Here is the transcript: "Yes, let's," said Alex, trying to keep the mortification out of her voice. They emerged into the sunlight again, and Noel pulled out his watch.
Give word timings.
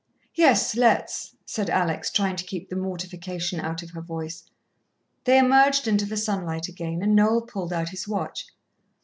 "Yes, 0.33 0.75
let's," 0.75 1.35
said 1.45 1.69
Alex, 1.69 2.09
trying 2.09 2.35
to 2.37 2.43
keep 2.43 2.69
the 2.69 2.75
mortification 2.75 3.59
out 3.59 3.83
of 3.83 3.91
her 3.91 4.01
voice. 4.01 4.43
They 5.25 5.37
emerged 5.37 5.87
into 5.87 6.07
the 6.07 6.17
sunlight 6.17 6.67
again, 6.67 7.03
and 7.03 7.15
Noel 7.15 7.43
pulled 7.43 7.71
out 7.71 7.89
his 7.89 8.07
watch. 8.07 8.47